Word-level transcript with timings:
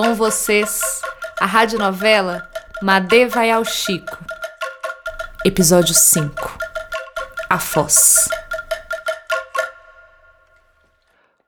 Com 0.00 0.14
vocês, 0.14 0.80
a 1.40 1.44
radionovela 1.44 2.48
Madê 2.80 3.26
vai 3.26 3.50
ao 3.50 3.64
Chico. 3.64 4.16
Episódio 5.44 5.92
5 5.92 6.56
A 7.50 7.58
Foz. 7.58 8.28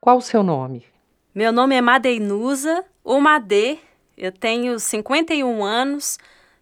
Qual 0.00 0.16
o 0.16 0.20
seu 0.20 0.42
nome? 0.42 0.84
Meu 1.32 1.52
nome 1.52 1.76
é 1.76 1.80
Madeinusa, 1.80 2.84
ou 3.04 3.20
Madê. 3.20 3.78
Eu 4.18 4.32
tenho 4.32 4.80
51 4.80 5.62
anos, 5.62 6.18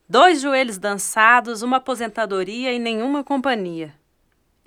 dois 0.07 0.43
joelhos 0.43 0.77
dançados, 0.77 1.63
uma 1.63 1.79
aposentadoria 1.79 2.71
e 2.71 2.79
nenhuma 2.79 3.25
companhia. 3.25 3.95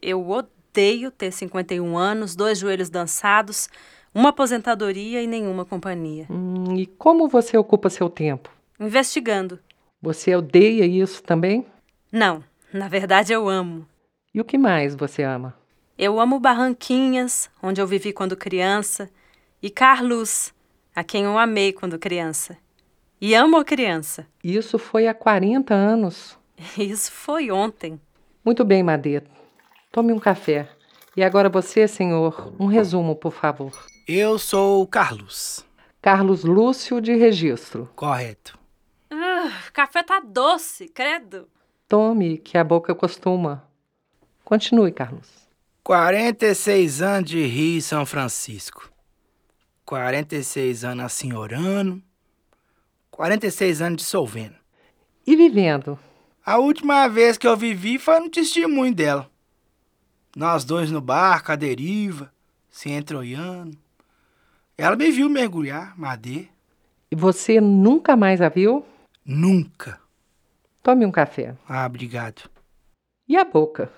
Eu 0.01 0.27
odeio 0.27 1.11
ter 1.11 1.31
51 1.31 1.95
anos, 1.95 2.35
dois 2.35 2.57
joelhos 2.57 2.89
dançados, 2.89 3.69
uma 4.13 4.29
aposentadoria 4.29 5.21
e 5.21 5.27
nenhuma 5.27 5.65
companhia. 5.65 6.25
Hum, 6.29 6.75
e 6.75 6.85
como 6.85 7.27
você 7.27 7.57
ocupa 7.57 7.89
seu 7.89 8.09
tempo? 8.09 8.49
Investigando. 8.79 9.59
Você 10.01 10.35
odeia 10.35 10.85
isso 10.85 11.21
também? 11.23 11.65
Não, 12.11 12.43
na 12.73 12.87
verdade 12.87 13.31
eu 13.31 13.47
amo. 13.47 13.85
E 14.33 14.41
o 14.41 14.45
que 14.45 14.57
mais 14.57 14.95
você 14.95 15.23
ama? 15.23 15.55
Eu 15.97 16.19
amo 16.19 16.39
Barranquinhas, 16.39 17.49
onde 17.61 17.79
eu 17.79 17.85
vivi 17.85 18.11
quando 18.11 18.35
criança, 18.35 19.09
e 19.61 19.69
Carlos, 19.69 20.53
a 20.95 21.03
quem 21.03 21.25
eu 21.25 21.37
amei 21.37 21.71
quando 21.71 21.99
criança. 21.99 22.57
E 23.19 23.35
amo 23.35 23.57
a 23.57 23.63
criança. 23.63 24.25
Isso 24.43 24.79
foi 24.79 25.07
há 25.07 25.13
40 25.13 25.75
anos. 25.75 26.37
Isso 26.75 27.11
foi 27.11 27.51
ontem. 27.51 28.01
Muito 28.43 28.65
bem, 28.65 28.81
Madê. 28.81 29.21
Tome 29.91 30.11
um 30.11 30.19
café. 30.19 30.67
E 31.15 31.23
agora 31.23 31.49
você, 31.49 31.87
senhor, 31.87 32.53
um 32.59 32.65
resumo, 32.65 33.15
por 33.15 33.33
favor. 33.33 33.71
Eu 34.13 34.37
sou 34.37 34.81
o 34.81 34.87
Carlos. 34.87 35.65
Carlos 36.01 36.43
Lúcio 36.43 36.99
de 36.99 37.15
Registro. 37.15 37.89
Correto. 37.95 38.59
Ah, 39.09 39.49
café 39.71 40.03
tá 40.03 40.19
doce, 40.19 40.89
credo. 40.89 41.47
Tome, 41.87 42.37
que 42.37 42.57
a 42.57 42.63
boca 42.65 42.93
costuma. 42.93 43.65
Continue, 44.43 44.91
Carlos. 44.91 45.29
46 45.81 47.01
anos 47.01 47.29
de 47.29 47.45
Rio 47.45 47.77
e 47.77 47.81
São 47.81 48.05
Francisco. 48.05 48.91
46 49.85 50.83
anos 50.83 51.05
assim 51.05 51.31
orando. 51.31 52.03
46 53.11 53.81
anos 53.81 54.01
dissolvendo. 54.01 54.57
E 55.25 55.37
vivendo? 55.37 55.97
A 56.45 56.57
última 56.57 57.07
vez 57.07 57.37
que 57.37 57.47
eu 57.47 57.55
vivi 57.55 57.97
foi 57.97 58.19
no 58.19 58.29
testemunho 58.29 58.93
dela. 58.93 59.31
Nós 60.35 60.65
dois 60.65 60.91
no 60.91 60.99
barco, 60.99 61.53
a 61.53 61.55
deriva, 61.55 62.29
se 62.69 62.89
entroiando. 62.89 63.80
Ela 64.81 64.95
me 64.95 65.11
viu 65.11 65.29
mergulhar, 65.29 65.93
Madê. 65.95 66.47
E 67.11 67.15
você 67.15 67.61
nunca 67.61 68.15
mais 68.15 68.41
a 68.41 68.49
viu? 68.49 68.83
Nunca. 69.23 70.01
Tome 70.81 71.05
um 71.05 71.11
café. 71.11 71.55
Ah, 71.69 71.85
obrigado. 71.85 72.49
E 73.27 73.37
a 73.37 73.43
boca? 73.43 73.93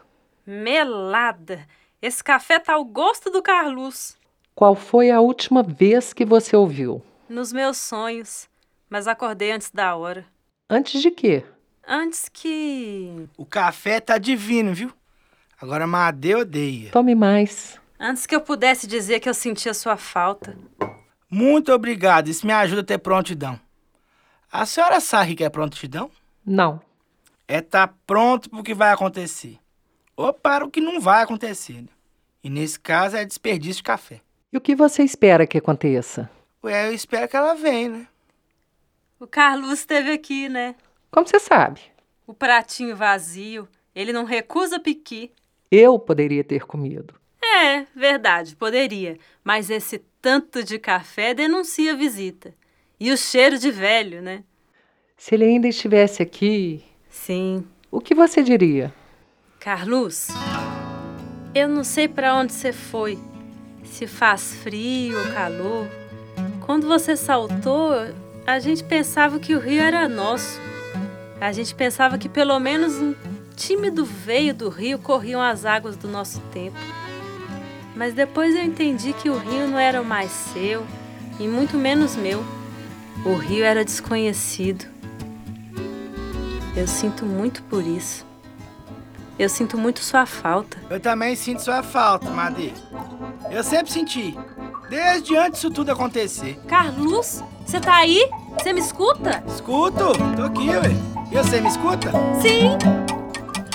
Melada. 0.45 1.65
Esse 2.01 2.21
café 2.21 2.59
tá 2.59 2.73
ao 2.73 2.83
gosto 2.83 3.31
do 3.31 3.41
Carlos. 3.41 4.17
Qual 4.53 4.75
foi 4.75 5.09
a 5.09 5.21
última 5.21 5.63
vez 5.63 6.11
que 6.11 6.25
você 6.25 6.53
ouviu? 6.53 7.01
Nos 7.29 7.53
meus 7.53 7.77
sonhos. 7.77 8.49
Mas 8.89 9.07
acordei 9.07 9.53
antes 9.53 9.71
da 9.71 9.95
hora. 9.95 10.25
Antes 10.69 11.01
de 11.01 11.11
quê? 11.11 11.45
Antes 11.87 12.27
que. 12.27 13.29
O 13.37 13.45
café 13.45 14.01
tá 14.01 14.17
divino, 14.17 14.73
viu? 14.73 14.91
Agora 15.61 15.87
Madê 15.87 16.35
odeia. 16.35 16.91
Tome 16.91 17.15
mais. 17.15 17.79
Antes 18.05 18.25
que 18.25 18.35
eu 18.35 18.41
pudesse 18.41 18.85
dizer 18.85 19.21
que 19.21 19.29
eu 19.29 19.33
sentia 19.33 19.73
sua 19.73 19.95
falta. 19.95 20.57
Muito 21.29 21.71
obrigado, 21.71 22.27
isso 22.27 22.45
me 22.45 22.51
ajuda 22.51 22.81
a 22.81 22.83
ter 22.83 22.97
prontidão. 22.97 23.57
A 24.51 24.65
senhora 24.65 24.99
sabe 24.99 25.35
que 25.35 25.43
é 25.45 25.49
prontidão? 25.49 26.11
Não. 26.45 26.81
É 27.47 27.59
estar 27.59 27.87
tá 27.87 27.93
pronto 28.05 28.49
para 28.49 28.59
o 28.59 28.63
que 28.63 28.73
vai 28.73 28.91
acontecer. 28.91 29.57
Ou 30.17 30.33
para 30.33 30.65
o 30.65 30.69
que 30.69 30.81
não 30.81 30.99
vai 30.99 31.23
acontecer. 31.23 31.81
Né? 31.81 31.87
E 32.43 32.49
nesse 32.49 32.77
caso 32.77 33.15
é 33.15 33.23
desperdício 33.23 33.77
de 33.77 33.83
café. 33.83 34.19
E 34.51 34.57
o 34.57 34.61
que 34.61 34.75
você 34.75 35.01
espera 35.01 35.47
que 35.47 35.57
aconteça? 35.57 36.29
Ué, 36.61 36.89
eu 36.89 36.93
espero 36.93 37.29
que 37.29 37.37
ela 37.37 37.53
venha, 37.53 37.87
né? 37.87 38.07
O 39.17 39.25
Carlos 39.25 39.71
esteve 39.71 40.11
aqui, 40.11 40.49
né? 40.49 40.75
Como 41.09 41.25
você 41.25 41.39
sabe? 41.39 41.79
O 42.27 42.33
pratinho 42.33 42.97
vazio. 42.97 43.65
Ele 43.95 44.11
não 44.11 44.25
recusa 44.25 44.77
piqui. 44.77 45.31
Eu 45.71 45.97
poderia 45.97 46.43
ter 46.43 46.65
comido. 46.65 47.22
É, 47.63 47.87
verdade, 47.95 48.57
poderia. 48.57 49.17
Mas 49.41 49.69
esse 49.69 50.03
tanto 50.21 50.61
de 50.65 50.77
café 50.77 51.33
denuncia 51.33 51.93
a 51.93 51.95
visita. 51.95 52.53
E 52.99 53.09
o 53.09 53.17
cheiro 53.17 53.57
de 53.57 53.71
velho, 53.71 54.21
né? 54.21 54.43
Se 55.15 55.33
ele 55.33 55.45
ainda 55.45 55.69
estivesse 55.69 56.21
aqui. 56.21 56.83
Sim. 57.09 57.65
O 57.89 58.01
que 58.01 58.13
você 58.13 58.43
diria? 58.43 58.93
Carlos, 59.61 60.27
eu 61.55 61.69
não 61.69 61.85
sei 61.85 62.05
para 62.05 62.35
onde 62.35 62.51
você 62.51 62.73
foi. 62.73 63.17
Se 63.85 64.07
faz 64.07 64.55
frio 64.55 65.17
ou 65.17 65.33
calor. 65.33 65.87
Quando 66.65 66.85
você 66.85 67.15
saltou, 67.15 67.93
a 68.45 68.59
gente 68.59 68.83
pensava 68.83 69.39
que 69.39 69.55
o 69.55 69.59
rio 69.59 69.81
era 69.81 70.09
nosso. 70.09 70.59
A 71.39 71.53
gente 71.53 71.73
pensava 71.73 72.17
que 72.17 72.27
pelo 72.27 72.59
menos 72.59 72.95
um 72.95 73.15
tímido 73.55 74.03
veio 74.03 74.53
do 74.53 74.67
rio 74.67 74.99
corriam 74.99 75.41
as 75.41 75.63
águas 75.63 75.95
do 75.95 76.09
nosso 76.09 76.41
tempo. 76.51 76.75
Mas 77.95 78.13
depois 78.13 78.55
eu 78.55 78.63
entendi 78.63 79.13
que 79.13 79.29
o 79.29 79.37
rio 79.37 79.67
não 79.67 79.77
era 79.77 80.01
mais 80.01 80.31
seu 80.31 80.85
e 81.39 81.47
muito 81.47 81.77
menos 81.77 82.15
meu. 82.15 82.43
O 83.25 83.35
rio 83.35 83.63
era 83.63 83.85
desconhecido. 83.85 84.85
Eu 86.75 86.87
sinto 86.87 87.25
muito 87.25 87.61
por 87.63 87.85
isso. 87.85 88.25
Eu 89.37 89.49
sinto 89.49 89.77
muito 89.77 89.99
sua 89.99 90.25
falta. 90.25 90.77
Eu 90.89 90.99
também 90.99 91.35
sinto 91.35 91.61
sua 91.61 91.83
falta, 91.83 92.29
Madê. 92.29 92.71
Eu 93.51 93.63
sempre 93.63 93.91
senti. 93.91 94.35
Desde 94.89 95.35
antes 95.35 95.61
disso 95.61 95.71
tudo 95.71 95.91
acontecer. 95.91 96.59
Carlos, 96.67 97.43
você 97.65 97.79
tá 97.79 97.95
aí? 97.95 98.29
Você 98.57 98.73
me 98.73 98.79
escuta? 98.79 99.43
Escuto, 99.47 100.13
tô 100.35 100.43
aqui, 100.43 100.69
ué. 100.69 100.91
E 101.31 101.35
você 101.35 101.59
me 101.61 101.67
escuta? 101.67 102.11
Sim. 102.41 102.77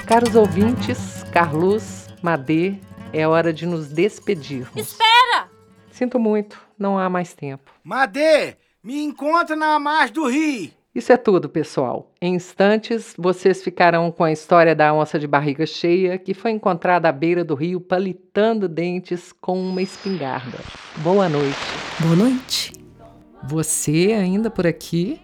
Caros 0.06 0.34
ouvintes, 0.34 1.24
Carlos, 1.32 2.06
Madê, 2.22 2.78
é 3.12 3.26
hora 3.26 3.52
de 3.52 3.66
nos 3.66 3.88
despedirmos. 3.88 4.76
Espera! 4.76 5.48
Sinto 5.90 6.18
muito, 6.18 6.60
não 6.78 6.98
há 6.98 7.08
mais 7.08 7.34
tempo. 7.34 7.72
Madê, 7.82 8.56
me 8.82 9.02
encontra 9.02 9.56
na 9.56 9.78
margem 9.78 10.14
do 10.14 10.28
rio. 10.28 10.70
Isso 10.94 11.12
é 11.12 11.16
tudo, 11.16 11.48
pessoal. 11.48 12.12
Em 12.20 12.34
instantes, 12.34 13.14
vocês 13.16 13.62
ficarão 13.62 14.10
com 14.10 14.24
a 14.24 14.32
história 14.32 14.74
da 14.74 14.92
onça 14.92 15.18
de 15.18 15.26
barriga 15.26 15.64
cheia 15.64 16.18
que 16.18 16.34
foi 16.34 16.50
encontrada 16.50 17.08
à 17.08 17.12
beira 17.12 17.44
do 17.44 17.54
rio 17.54 17.80
palitando 17.80 18.68
dentes 18.68 19.32
com 19.32 19.60
uma 19.60 19.82
espingarda. 19.82 20.58
Boa 20.96 21.28
noite. 21.28 21.56
Boa 22.00 22.16
noite. 22.16 22.72
Você 23.44 24.12
ainda 24.18 24.50
por 24.50 24.66
aqui? 24.66 25.20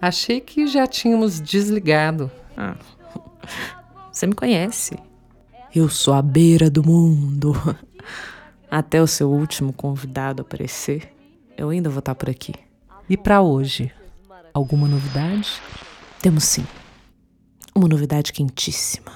Achei 0.00 0.40
que 0.40 0.66
já 0.66 0.86
tínhamos 0.86 1.40
desligado. 1.40 2.30
Ah, 2.56 2.76
você 4.10 4.26
me 4.26 4.34
conhece. 4.34 4.96
Eu 5.72 5.88
sou 5.88 6.14
a 6.14 6.20
beira 6.20 6.68
do 6.68 6.82
mundo. 6.82 7.52
Até 8.68 9.00
o 9.00 9.06
seu 9.06 9.30
último 9.30 9.72
convidado 9.72 10.42
aparecer, 10.42 11.14
eu 11.56 11.68
ainda 11.68 11.88
vou 11.88 12.00
estar 12.00 12.16
por 12.16 12.28
aqui. 12.28 12.52
E 13.08 13.16
para 13.16 13.40
hoje, 13.40 13.92
alguma 14.52 14.88
novidade? 14.88 15.62
Temos 16.20 16.42
sim. 16.42 16.66
Uma 17.72 17.86
novidade 17.86 18.32
quentíssima. 18.32 19.12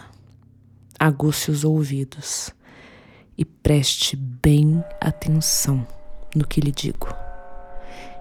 Aguce 0.96 1.50
os 1.50 1.64
ouvidos 1.64 2.50
e 3.36 3.44
preste 3.44 4.14
bem 4.14 4.82
atenção 5.00 5.84
no 6.36 6.46
que 6.46 6.60
lhe 6.60 6.70
digo. 6.70 7.08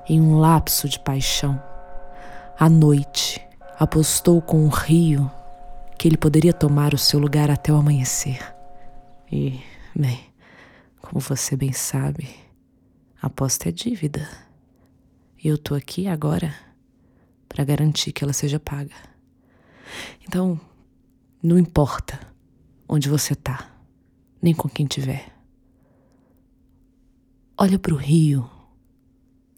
Em 0.09 0.19
um 0.19 0.39
lapso 0.39 0.89
de 0.89 0.99
paixão, 0.99 1.61
à 2.59 2.67
noite 2.67 3.39
apostou 3.77 4.41
com 4.41 4.65
o 4.65 4.69
rio 4.69 5.29
que 5.97 6.07
ele 6.07 6.17
poderia 6.17 6.53
tomar 6.53 6.93
o 6.93 6.97
seu 6.97 7.19
lugar 7.19 7.49
até 7.49 7.71
o 7.71 7.75
amanhecer. 7.75 8.39
E, 9.31 9.59
bem, 9.95 10.19
como 11.01 11.19
você 11.19 11.55
bem 11.55 11.71
sabe, 11.71 12.29
aposta 13.21 13.69
é 13.69 13.71
dívida. 13.71 14.27
E 15.43 15.47
eu 15.47 15.57
tô 15.57 15.75
aqui 15.75 16.07
agora 16.07 16.53
para 17.47 17.63
garantir 17.63 18.11
que 18.11 18.23
ela 18.23 18.33
seja 18.33 18.59
paga. 18.59 18.95
Então, 20.27 20.59
não 21.41 21.57
importa 21.57 22.19
onde 22.87 23.09
você 23.09 23.35
tá, 23.35 23.69
nem 24.41 24.53
com 24.53 24.69
quem 24.69 24.85
tiver. 24.85 25.31
Olha 27.57 27.77
para 27.77 27.93
o 27.93 27.97
rio 27.97 28.49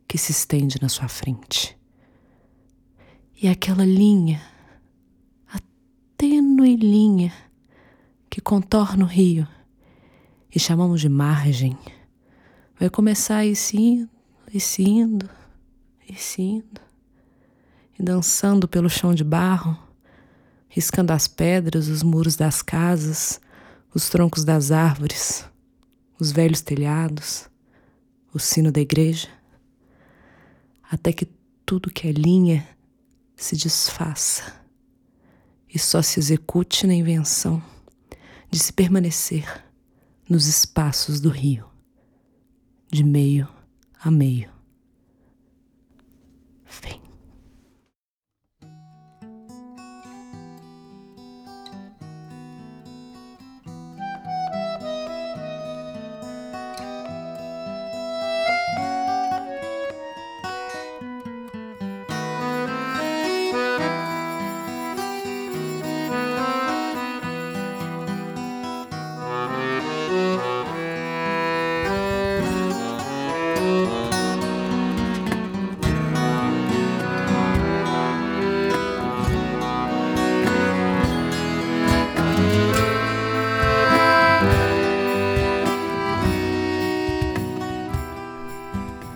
que 0.08 0.18
se 0.18 0.32
estende 0.32 0.78
na 0.82 0.90
sua 0.90 1.08
frente. 1.08 1.78
E 3.42 3.48
aquela 3.48 3.86
linha, 3.86 4.42
tênue 6.56 6.78
linha 6.78 7.34
que 8.30 8.40
contorna 8.40 9.04
o 9.04 9.08
rio 9.08 9.46
e 10.54 10.58
chamamos 10.58 11.02
de 11.02 11.10
margem, 11.10 11.78
vai 12.80 12.90
começar 12.90 13.38
a 13.38 13.46
ir 13.46 13.58
se 13.58 13.76
indo, 13.76 14.10
e 14.54 14.60
se 14.60 14.84
indo, 14.84 15.30
e 16.08 16.16
se 16.16 16.42
indo, 16.42 16.82
e 18.00 18.04
dançando 18.04 18.70
pelo 18.70 18.90
chão 18.90 19.14
de 19.14 19.24
barro, 19.24 19.78
riscando 20.70 21.12
as 21.12 21.28
pedras, 21.28 21.90
os 21.90 22.02
muros 22.02 22.38
das 22.38 22.62
casas, 22.62 23.42
os 23.94 24.10
troncos 24.10 24.46
das 24.46 24.72
árvores, 24.72 25.46
os 26.18 26.32
velhos 26.32 26.62
telhados, 26.62 27.50
o 28.34 28.40
sino 28.40 28.72
da 28.72 28.80
igreja, 28.80 29.28
até 30.90 31.12
que 31.12 31.28
tudo 31.66 31.92
que 31.92 32.08
é 32.08 32.12
linha 32.14 32.66
se 33.36 33.58
desfaça 33.58 34.65
e 35.76 35.80
só 35.80 36.02
se 36.02 36.22
execute 36.22 36.88
na 36.88 36.94
invenção 36.94 37.62
de 38.50 38.58
se 38.58 38.72
permanecer 38.72 39.46
nos 40.30 40.48
espaços 40.48 41.20
do 41.20 41.30
rio, 41.30 41.70
de 42.90 43.04
meio 43.04 43.46
a 44.00 44.10
meio. 44.10 44.50
Vem. 46.82 47.05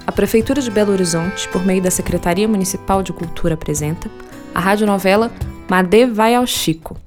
A 0.09 0.11
Prefeitura 0.11 0.59
de 0.59 0.71
Belo 0.71 0.91
Horizonte, 0.91 1.47
por 1.50 1.63
meio 1.63 1.83
da 1.83 1.91
Secretaria 1.91 2.47
Municipal 2.47 3.03
de 3.03 3.13
Cultura, 3.13 3.53
apresenta 3.53 4.09
a 4.56 4.59
radionovela 4.59 5.31
Madê 5.69 6.07
Vai 6.07 6.33
ao 6.33 6.47
Chico, 6.47 6.97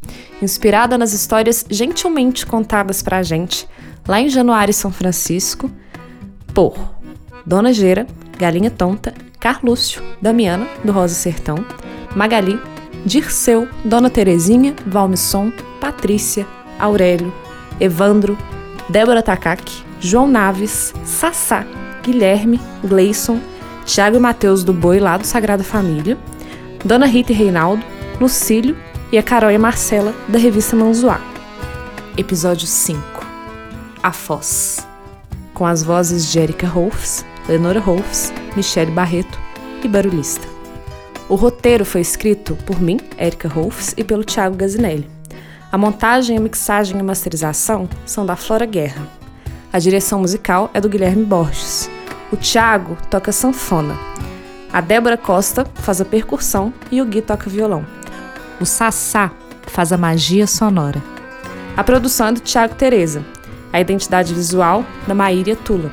inspirada 0.40 0.96
nas 0.96 1.12
histórias 1.12 1.66
gentilmente 1.68 2.46
contadas 2.46 3.02
pra 3.02 3.24
gente 3.24 3.68
lá 4.06 4.20
em 4.20 4.28
Januário 4.28 4.72
São 4.72 4.92
Francisco 4.92 5.68
por 6.54 6.78
Dona 7.44 7.72
Gera, 7.72 8.06
Galinha 8.38 8.70
Tonta, 8.70 9.12
Carlúcio, 9.40 10.00
Damiana, 10.22 10.68
do 10.84 10.92
Rosa 10.92 11.16
Sertão, 11.16 11.56
Magali, 12.14 12.56
Dirceu, 13.04 13.66
Dona 13.84 14.10
Terezinha, 14.10 14.76
Valmisson, 14.86 15.52
Patrícia, 15.80 16.46
Aurélio, 16.78 17.34
Evandro, 17.80 18.38
Débora 18.88 19.24
Takaki, 19.24 19.82
João 19.98 20.28
Naves, 20.28 20.94
Sassá, 21.04 21.66
Guilherme, 22.02 22.60
Gleison, 22.84 23.40
Tiago 23.84 24.16
e 24.16 24.20
Mateus 24.20 24.64
do 24.64 24.72
Boi 24.72 24.98
lá 24.98 25.16
do 25.16 25.26
Sagrada 25.26 25.64
Família, 25.64 26.18
Dona 26.84 27.06
Rita 27.06 27.32
e 27.32 27.34
Reinaldo, 27.34 27.84
Lucílio 28.20 28.76
e 29.10 29.18
a 29.18 29.22
Carol 29.22 29.50
e 29.50 29.56
a 29.56 29.58
Marcela 29.58 30.14
da 30.28 30.38
revista 30.38 30.74
Manzuá. 30.76 31.20
Episódio 32.16 32.66
5 32.66 33.00
A 34.02 34.12
Foz 34.12 34.86
Com 35.54 35.64
as 35.64 35.82
vozes 35.82 36.30
de 36.30 36.38
Erika 36.38 36.66
Rolfs, 36.66 37.24
Lenora 37.48 37.80
Rolfs, 37.80 38.32
Michele 38.56 38.90
Barreto 38.90 39.38
e 39.82 39.88
Barulhista. 39.88 40.46
O 41.28 41.34
roteiro 41.34 41.84
foi 41.84 42.00
escrito 42.00 42.56
por 42.66 42.80
mim, 42.80 42.98
Erika 43.16 43.48
Rolfs, 43.48 43.94
e 43.96 44.04
pelo 44.04 44.24
Tiago 44.24 44.56
Gazinelli. 44.56 45.08
A 45.70 45.78
montagem, 45.78 46.36
a 46.36 46.40
mixagem 46.40 46.98
e 46.98 47.00
a 47.00 47.04
masterização 47.04 47.88
são 48.04 48.26
da 48.26 48.36
Flora 48.36 48.66
Guerra. 48.66 49.21
A 49.72 49.78
direção 49.78 50.20
musical 50.20 50.70
é 50.74 50.80
do 50.82 50.88
Guilherme 50.88 51.24
Borges. 51.24 51.88
O 52.30 52.36
Thiago 52.36 52.98
toca 53.08 53.32
sanfona. 53.32 53.98
A 54.70 54.82
Débora 54.82 55.16
Costa 55.16 55.64
faz 55.76 55.98
a 55.98 56.04
percussão 56.04 56.74
e 56.90 57.00
o 57.00 57.06
Gui 57.06 57.22
toca 57.22 57.48
violão. 57.48 57.82
O 58.60 58.66
Sassá 58.66 59.30
faz 59.66 59.90
a 59.90 59.96
magia 59.96 60.46
sonora. 60.46 61.02
A 61.74 61.82
produção 61.82 62.26
é 62.26 62.32
do 62.32 62.40
Thiago 62.40 62.74
Tereza. 62.74 63.24
A 63.72 63.80
identidade 63.80 64.34
visual 64.34 64.84
da 65.06 65.14
Maíria 65.14 65.56
Tula. 65.56 65.90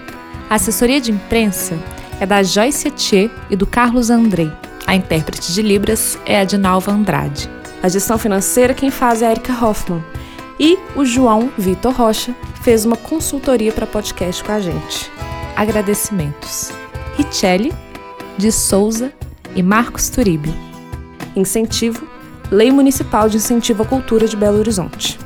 A 0.50 0.56
assessoria 0.56 1.00
de 1.00 1.14
imprensa 1.14 1.80
é 2.20 2.26
da 2.26 2.44
Joyce 2.44 2.90
Etier 2.90 3.32
e 3.50 3.56
do 3.56 3.66
Carlos 3.66 4.10
Andrei. 4.10 4.52
A 4.86 4.94
intérprete 4.94 5.54
de 5.54 5.62
Libras 5.62 6.20
é 6.26 6.42
a 6.42 6.44
de 6.44 6.58
Nalva 6.58 6.92
Andrade. 6.92 7.50
A 7.82 7.88
gestão 7.88 8.18
financeira 8.18 8.74
quem 8.74 8.92
faz 8.92 9.22
é 9.22 9.28
a 9.28 9.32
Erika 9.32 9.54
Hoffman. 9.54 10.04
E 10.60 10.78
o 10.98 11.06
João 11.06 11.50
Vitor 11.58 11.94
Rocha 11.94 12.36
fez 12.62 12.86
uma 12.86 12.98
consultoria 12.98 13.72
para 13.72 13.88
podcast 13.88 14.44
com 14.44 14.52
a 14.52 14.60
gente. 14.60 15.12
Agradecimentos. 15.56 16.72
Richelle, 17.16 17.74
de 18.38 18.52
Souza 18.52 19.12
e 19.56 19.64
Marcos 19.64 20.10
Turibio. 20.10 20.54
Incentivo, 21.36 22.08
Lei 22.52 22.72
Municipal 22.72 23.30
de 23.30 23.38
Incentivo 23.38 23.84
à 23.84 23.86
Cultura 23.86 24.28
de 24.28 24.36
Belo 24.36 24.60
Horizonte. 24.60 25.20